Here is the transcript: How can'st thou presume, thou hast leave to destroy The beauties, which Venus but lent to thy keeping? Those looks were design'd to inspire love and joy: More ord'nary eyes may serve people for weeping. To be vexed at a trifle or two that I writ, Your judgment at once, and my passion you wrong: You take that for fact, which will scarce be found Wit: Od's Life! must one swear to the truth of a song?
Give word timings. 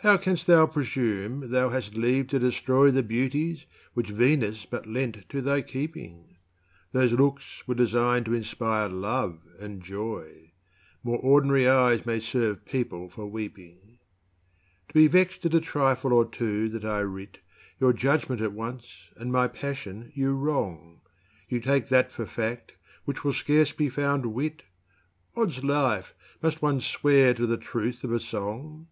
How 0.00 0.18
can'st 0.18 0.46
thou 0.46 0.66
presume, 0.66 1.50
thou 1.50 1.70
hast 1.70 1.94
leave 1.94 2.26
to 2.28 2.38
destroy 2.38 2.90
The 2.90 3.02
beauties, 3.02 3.64
which 3.94 4.10
Venus 4.10 4.66
but 4.66 4.86
lent 4.86 5.26
to 5.30 5.40
thy 5.40 5.62
keeping? 5.62 6.36
Those 6.92 7.14
looks 7.14 7.66
were 7.66 7.74
design'd 7.74 8.26
to 8.26 8.34
inspire 8.34 8.90
love 8.90 9.40
and 9.58 9.80
joy: 9.82 10.52
More 11.02 11.16
ord'nary 11.16 11.66
eyes 11.66 12.04
may 12.04 12.20
serve 12.20 12.66
people 12.66 13.08
for 13.08 13.26
weeping. 13.26 13.96
To 14.88 14.92
be 14.92 15.06
vexed 15.06 15.46
at 15.46 15.54
a 15.54 15.60
trifle 15.62 16.12
or 16.12 16.26
two 16.26 16.68
that 16.68 16.84
I 16.84 17.00
writ, 17.00 17.38
Your 17.80 17.94
judgment 17.94 18.42
at 18.42 18.52
once, 18.52 19.08
and 19.16 19.32
my 19.32 19.48
passion 19.48 20.12
you 20.14 20.34
wrong: 20.34 21.00
You 21.48 21.60
take 21.60 21.88
that 21.88 22.12
for 22.12 22.26
fact, 22.26 22.72
which 23.06 23.24
will 23.24 23.32
scarce 23.32 23.72
be 23.72 23.88
found 23.88 24.26
Wit: 24.34 24.64
Od's 25.34 25.64
Life! 25.64 26.12
must 26.42 26.60
one 26.60 26.82
swear 26.82 27.32
to 27.32 27.46
the 27.46 27.56
truth 27.56 28.04
of 28.04 28.12
a 28.12 28.20
song? 28.20 28.88